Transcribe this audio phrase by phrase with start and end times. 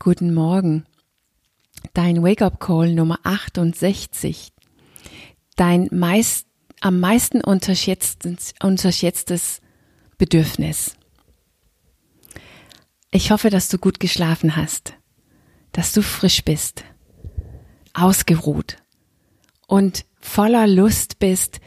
[0.00, 0.86] Guten Morgen.
[1.92, 4.52] Dein Wake-up-Call Nummer 68.
[5.56, 6.46] Dein meist,
[6.80, 9.60] am meisten unterschätztes, unterschätztes
[10.16, 10.94] Bedürfnis.
[13.10, 14.94] Ich hoffe, dass du gut geschlafen hast,
[15.72, 16.84] dass du frisch bist,
[17.92, 18.76] ausgeruht
[19.66, 21.58] und voller Lust bist,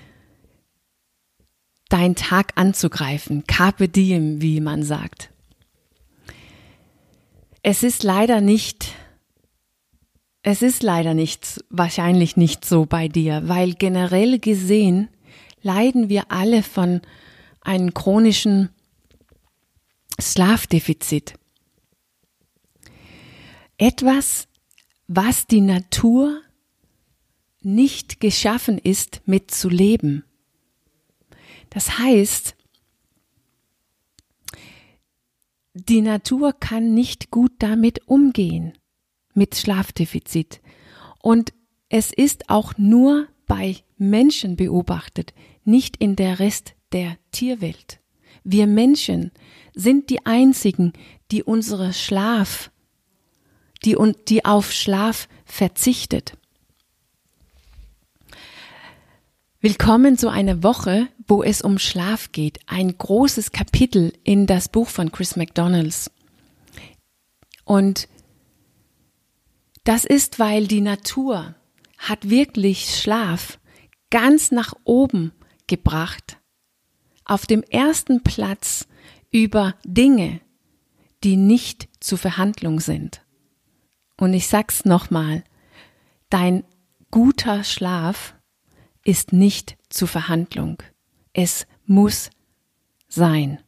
[1.89, 3.45] deinen Tag anzugreifen.
[3.45, 5.30] Carpe diem, wie man sagt.
[7.63, 8.95] Es ist leider nicht,
[10.41, 15.09] es ist leider nicht, wahrscheinlich nicht so bei dir, weil generell gesehen
[15.61, 17.01] leiden wir alle von
[17.61, 18.70] einem chronischen
[20.20, 21.35] Schlafdefizit.
[23.77, 24.48] Etwas,
[25.07, 26.41] was die Natur
[27.62, 30.23] nicht geschaffen ist, mitzuleben.
[31.70, 32.55] Das heißt,
[35.90, 38.73] die Natur kann nicht gut damit umgehen,
[39.34, 40.62] mit Schlafdefizit.
[41.21, 41.54] Und
[41.90, 47.99] es ist auch nur bei Menschen beobachtet, nicht in der Rest der Tierwelt.
[48.43, 49.32] Wir Menschen
[49.74, 50.93] sind die einzigen,
[51.32, 52.71] die unsere Schlaf,
[53.84, 56.37] die, die auf Schlaf verzichtet.
[59.59, 62.60] Willkommen zu einer Woche, wo es um Schlaf geht.
[62.65, 66.12] Ein großes Kapitel in das Buch von Chris McDonalds.
[67.63, 68.09] Und
[69.85, 71.56] das ist, weil die Natur
[71.97, 73.59] hat wirklich Schlaf
[74.09, 75.31] ganz nach oben
[75.68, 76.38] gebracht.
[77.24, 78.85] Auf dem ersten Platz
[79.31, 80.41] über Dinge,
[81.24, 83.22] die nicht zu Verhandlung sind.
[84.18, 85.46] Und ich sag's nochmal,
[86.29, 86.66] dein
[87.09, 88.35] guter Schlaf
[89.06, 90.84] ist nicht zu Verhandlung.
[91.34, 92.29] Es muss
[93.07, 93.59] sein.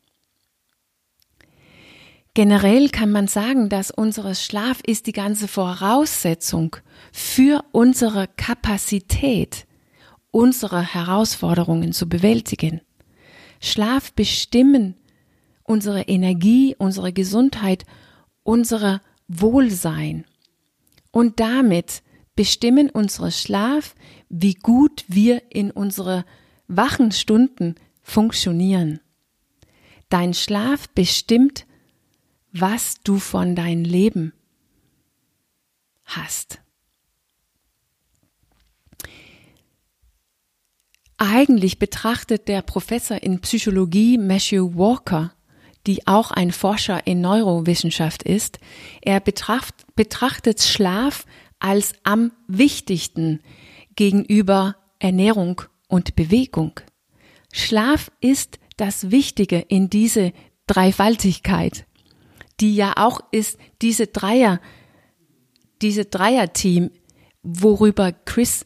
[2.33, 6.77] Generell kann man sagen, dass unser Schlaf ist die ganze Voraussetzung
[7.11, 9.67] für unsere Kapazität,
[10.31, 12.81] unsere Herausforderungen zu bewältigen.
[13.59, 14.95] Schlaf bestimmen
[15.63, 17.85] unsere Energie, unsere Gesundheit,
[18.41, 20.25] unser Wohlsein.
[21.11, 22.01] Und damit
[22.35, 23.93] bestimmen unsere Schlaf,
[24.29, 26.25] wie gut wir in unsere
[26.77, 28.99] wachen Stunden funktionieren.
[30.09, 31.65] Dein Schlaf bestimmt,
[32.51, 34.33] was du von deinem Leben
[36.05, 36.59] hast.
[41.17, 45.33] Eigentlich betrachtet der Professor in Psychologie Matthew Walker,
[45.87, 48.59] die auch ein Forscher in Neurowissenschaft ist,
[49.01, 51.25] er betrachtet Schlaf
[51.59, 53.41] als am wichtigsten
[53.95, 55.61] gegenüber Ernährung
[55.93, 56.79] und Bewegung.
[57.51, 60.33] Schlaf ist das Wichtige in diese
[60.65, 61.85] Dreifaltigkeit,
[62.59, 64.59] die ja auch ist diese Dreier,
[65.83, 66.89] diese Dreierteam,
[67.43, 68.65] worüber Chris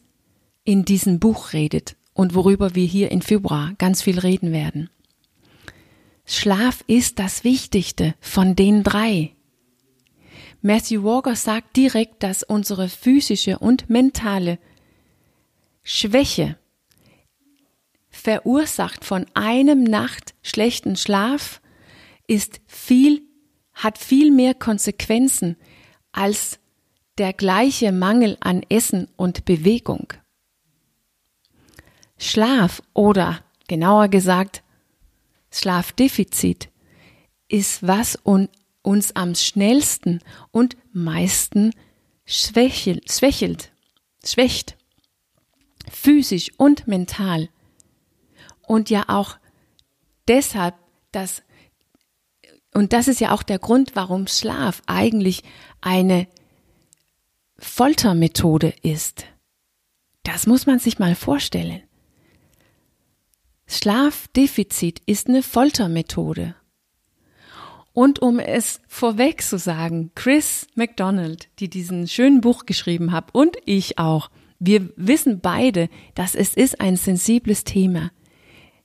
[0.64, 4.88] in diesem Buch redet und worüber wir hier in Februar ganz viel reden werden.
[6.24, 9.34] Schlaf ist das Wichtigste von den drei.
[10.62, 14.58] Matthew Walker sagt direkt, dass unsere physische und mentale
[15.82, 16.56] Schwäche
[18.18, 21.60] verursacht von einem Nacht schlechten Schlaf
[22.26, 23.22] ist viel,
[23.72, 25.56] hat viel mehr Konsequenzen
[26.12, 26.58] als
[27.16, 30.12] der gleiche Mangel an Essen und Bewegung.
[32.18, 34.62] Schlaf oder genauer gesagt
[35.50, 36.68] Schlafdefizit
[37.48, 38.48] ist was un
[38.82, 41.72] uns am schnellsten und meisten
[42.24, 43.70] schwächelt, schwächelt,
[44.24, 44.76] schwächt,
[45.90, 47.48] physisch und mental.
[48.68, 49.38] Und ja auch
[50.28, 50.74] deshalb,
[51.10, 51.42] dass,
[52.74, 55.42] und das ist ja auch der Grund, warum Schlaf eigentlich
[55.80, 56.28] eine
[57.58, 59.24] Foltermethode ist.
[60.22, 61.82] Das muss man sich mal vorstellen.
[63.66, 66.54] Schlafdefizit ist eine Foltermethode.
[67.94, 73.56] Und um es vorweg zu sagen, Chris McDonald, die diesen schönen Buch geschrieben hat und
[73.64, 78.10] ich auch, wir wissen beide, dass es ist ein sensibles Thema.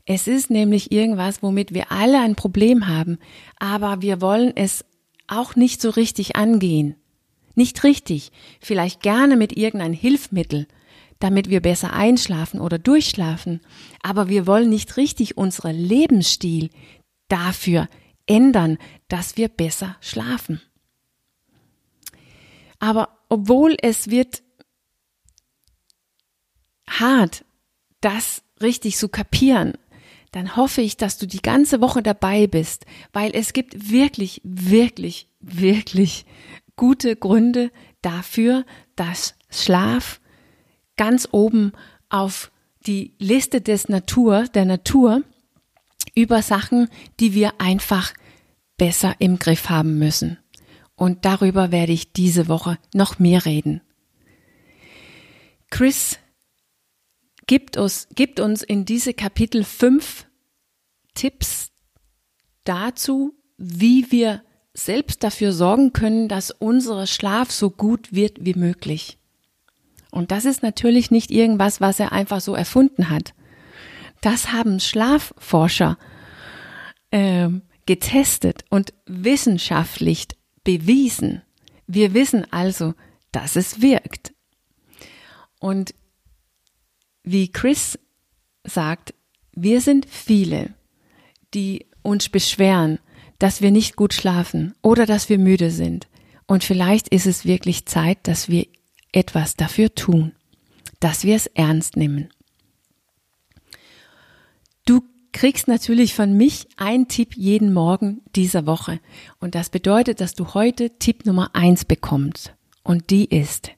[0.06, 3.20] Es ist nämlich irgendwas, womit wir alle ein Problem haben,
[3.58, 4.84] aber wir wollen es
[5.28, 6.96] auch nicht so richtig angehen.
[7.56, 10.68] Nicht richtig, vielleicht gerne mit irgendein Hilfsmittel,
[11.20, 13.62] damit wir besser einschlafen oder durchschlafen,
[14.02, 16.70] aber wir wollen nicht richtig unseren Lebensstil
[17.30, 17.88] dafür
[18.26, 18.78] ändern,
[19.08, 20.62] dass wir besser schlafen.
[22.80, 24.44] Aber obwohl es wird
[26.90, 27.46] hart,
[28.02, 29.78] das richtig zu kapieren,
[30.34, 35.30] dann hoffe ich, dass du die ganze Woche dabei bist, weil es gibt wirklich, wirklich,
[35.40, 36.26] wirklich
[36.76, 37.72] gute Gründe
[38.02, 38.66] dafür,
[38.96, 40.20] dass Schlaf
[40.98, 41.72] ganz oben
[42.10, 42.52] auf
[42.88, 45.22] die Liste des Natur, der Natur
[46.16, 46.90] über Sachen,
[47.20, 48.12] die wir einfach
[48.78, 50.40] besser im Griff haben müssen.
[50.96, 53.82] Und darüber werde ich diese Woche noch mehr reden.
[55.70, 56.18] Chris
[57.48, 60.26] gibt uns, gibt uns in diese Kapitel fünf
[61.14, 61.72] Tipps
[62.64, 64.44] dazu, wie wir
[64.74, 69.20] selbst dafür sorgen können, dass unser Schlaf so gut wird wie möglich.
[70.10, 73.34] Und das ist natürlich nicht irgendwas, was er einfach so erfunden hat.
[74.22, 75.98] Das haben Schlafforscher
[77.12, 77.50] äh,
[77.86, 80.28] getestet und wissenschaftlich
[80.64, 81.42] bewiesen.
[81.88, 82.94] Wir wissen also,
[83.32, 84.34] dass es wirkt.
[85.60, 85.94] Und
[87.24, 87.98] wie Chris
[88.64, 89.14] sagt,
[89.54, 90.74] wir sind viele,
[91.54, 93.00] die uns beschweren,
[93.40, 96.08] dass wir nicht gut schlafen oder dass wir müde sind.
[96.48, 98.68] Und vielleicht ist es wirklich Zeit, dass wir
[99.12, 100.34] etwas dafür tun,
[101.00, 102.30] dass wir es ernst nehmen.
[104.86, 109.00] Du kriegst natürlich von mich einen Tipp jeden Morgen dieser Woche.
[109.40, 112.54] Und das bedeutet, dass du heute Tipp Nummer eins bekommst.
[112.84, 113.72] Und die ist,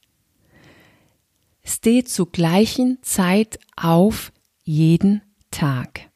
[1.66, 4.32] steh zur gleichen Zeit auf
[4.64, 5.22] jeden
[5.52, 6.10] Tag.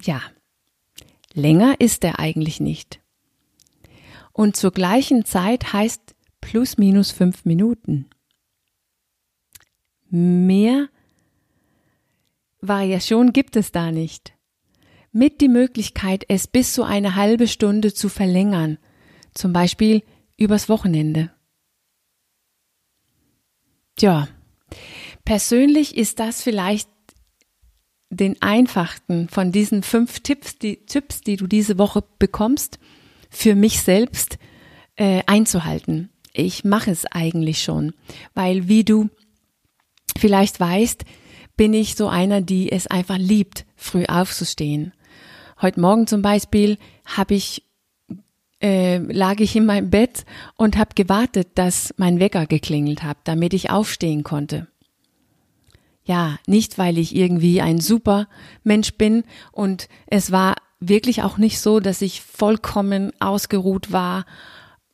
[0.00, 0.20] Ja,
[1.34, 3.00] länger ist er eigentlich nicht.
[4.32, 8.08] Und zur gleichen Zeit heißt plus minus fünf Minuten.
[10.08, 10.88] Mehr
[12.60, 14.32] Variation gibt es da nicht.
[15.12, 18.78] Mit die Möglichkeit, es bis zu eine halbe Stunde zu verlängern,
[19.34, 20.02] zum Beispiel
[20.38, 21.30] übers Wochenende.
[23.96, 24.28] Tja,
[25.24, 26.88] persönlich ist das vielleicht
[28.10, 32.78] den einfachsten von diesen fünf Tipps, die Tipps, die du diese Woche bekommst,
[33.30, 34.38] für mich selbst
[34.96, 36.10] äh, einzuhalten.
[36.34, 37.94] Ich mache es eigentlich schon,
[38.34, 39.08] weil wie du
[40.18, 41.04] vielleicht weißt,
[41.56, 44.92] bin ich so einer, die es einfach liebt, früh aufzustehen.
[45.60, 47.64] Heute Morgen zum Beispiel habe ich
[48.62, 50.24] äh, lag ich in meinem Bett
[50.56, 54.68] und habe gewartet, dass mein Wecker geklingelt hat, damit ich aufstehen konnte.
[56.04, 58.28] Ja, nicht weil ich irgendwie ein super
[58.64, 64.26] Mensch bin und es war wirklich auch nicht so, dass ich vollkommen ausgeruht war,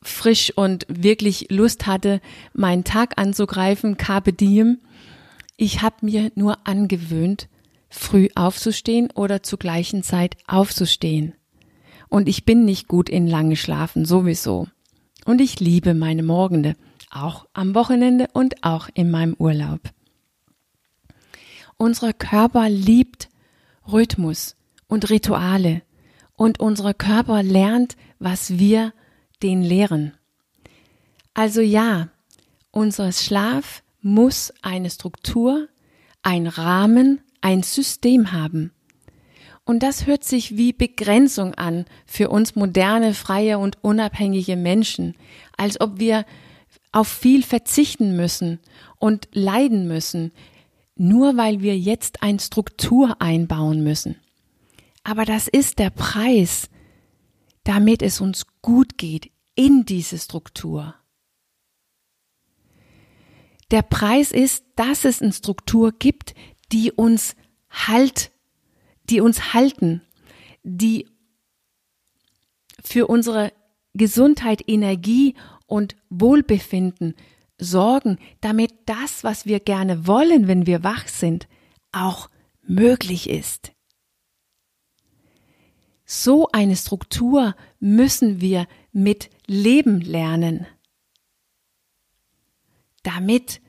[0.01, 2.21] frisch und wirklich Lust hatte,
[2.53, 4.79] meinen Tag anzugreifen, carpe diem.
[5.57, 7.49] Ich habe mir nur angewöhnt,
[7.89, 11.33] früh aufzustehen oder zur gleichen Zeit aufzustehen.
[12.09, 14.67] Und ich bin nicht gut in lange Schlafen sowieso.
[15.25, 16.75] Und ich liebe meine Morgende,
[17.11, 19.81] auch am Wochenende und auch in meinem Urlaub.
[21.77, 23.29] Unser Körper liebt
[23.91, 24.55] Rhythmus
[24.87, 25.81] und Rituale
[26.35, 28.93] und unser Körper lernt, was wir
[29.41, 30.13] den lehren.
[31.33, 32.09] Also ja,
[32.71, 35.67] unser Schlaf muss eine Struktur,
[36.21, 38.71] ein Rahmen, ein System haben.
[39.69, 45.15] Und das hört sich wie Begrenzung an für uns moderne, freie und unabhängige Menschen,
[45.57, 46.25] als ob wir
[46.91, 48.57] auf viel verzichten müssen
[48.97, 50.31] und leiden müssen,
[50.95, 54.15] nur weil wir jetzt eine Struktur einbauen müssen.
[55.03, 56.71] Aber das ist der Preis,
[57.63, 60.95] damit es uns gut geht in diese Struktur.
[63.69, 66.33] Der Preis ist, dass es eine Struktur gibt,
[66.71, 67.35] die uns
[67.69, 68.31] halt
[69.09, 70.01] die uns halten,
[70.63, 71.07] die
[72.83, 73.51] für unsere
[73.93, 75.35] Gesundheit, Energie
[75.65, 77.15] und Wohlbefinden
[77.57, 81.47] sorgen, damit das, was wir gerne wollen, wenn wir wach sind,
[81.91, 82.29] auch
[82.61, 83.73] möglich ist.
[86.05, 90.65] So eine Struktur müssen wir mit Leben lernen,
[93.03, 93.61] damit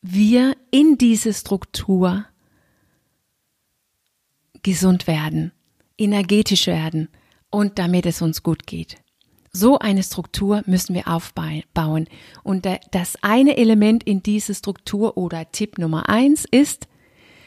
[0.00, 2.26] wir in diese Struktur
[4.64, 5.52] gesund werden,
[5.96, 7.08] energetisch werden
[7.50, 8.96] und damit es uns gut geht.
[9.52, 12.08] So eine Struktur müssen wir aufbauen.
[12.42, 16.88] Und das eine Element in diese Struktur oder Tipp Nummer eins ist,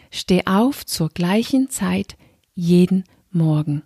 [0.10, 2.16] steh auf zur gleichen Zeit
[2.54, 3.84] jeden Morgen.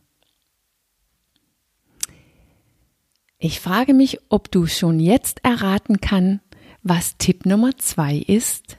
[3.39, 6.41] Ich frage mich, ob du schon jetzt erraten kann,
[6.83, 8.77] was Tipp Nummer zwei ist.